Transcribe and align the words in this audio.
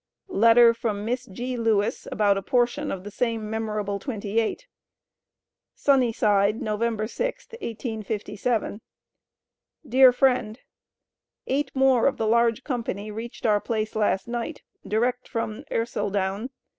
LETTER 0.29 0.73
FROM 0.73 1.05
MISS 1.05 1.27
G. 1.27 1.55
LEWIS 1.57 2.07
ABOUT 2.11 2.35
A 2.35 2.41
PORTION 2.41 2.91
OF 2.91 3.03
THE 3.03 3.11
SAME 3.11 3.47
"MEMORABLE 3.51 3.99
TWENTY 3.99 4.39
EIGHT." 4.41 4.65
SUNNYSIDE, 5.75 6.59
Nov. 6.59 6.79
6th, 6.81 7.51
1857. 7.61 8.81
DEAR 9.87 10.11
FRIEND: 10.11 10.61
Eight 11.45 11.69
more 11.75 12.07
of 12.07 12.17
the 12.17 12.25
large 12.25 12.63
company 12.63 13.11
reached 13.11 13.45
our 13.45 13.61
place 13.61 13.95
last 13.95 14.27
night, 14.27 14.63
direct 14.87 15.27
from 15.27 15.65
Ercildown. 15.69 16.49